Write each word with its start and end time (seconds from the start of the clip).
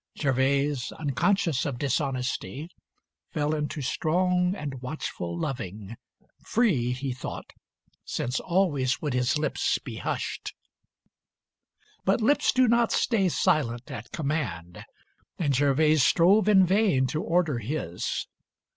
Gervase, 0.19 0.91
unconscious 0.93 1.63
of 1.63 1.77
dishonesty, 1.77 2.71
Fell 3.29 3.53
into 3.53 3.83
strong 3.83 4.55
and 4.55 4.81
watchful 4.81 5.37
loving, 5.37 5.95
free 6.43 6.91
He 6.91 7.13
thought, 7.13 7.53
since 8.03 8.39
always 8.39 8.99
would 8.99 9.13
his 9.13 9.37
lips 9.37 9.77
be 9.77 9.97
hushed. 9.97 10.55
XXVII 10.57 11.81
But 12.03 12.21
lips 12.21 12.51
do 12.51 12.67
not 12.67 12.91
stay 12.91 13.29
silent 13.29 13.91
at 13.91 14.11
command, 14.11 14.83
And 15.37 15.53
Gervase 15.53 16.01
strove 16.01 16.49
in 16.49 16.65
vain 16.65 17.05
to 17.05 17.21
order 17.21 17.59
his. 17.59 18.25